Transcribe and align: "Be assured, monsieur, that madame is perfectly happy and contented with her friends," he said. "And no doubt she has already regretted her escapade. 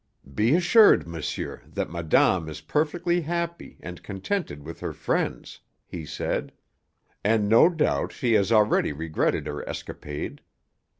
"Be 0.33 0.55
assured, 0.55 1.05
monsieur, 1.07 1.61
that 1.67 1.91
madame 1.91 2.49
is 2.49 2.61
perfectly 2.61 3.21
happy 3.21 3.77
and 3.81 4.01
contented 4.01 4.63
with 4.65 4.79
her 4.79 4.93
friends," 4.93 5.59
he 5.85 6.07
said. 6.07 6.53
"And 7.23 7.47
no 7.47 7.69
doubt 7.69 8.11
she 8.11 8.33
has 8.33 8.51
already 8.51 8.93
regretted 8.93 9.45
her 9.45 9.63
escapade. 9.69 10.41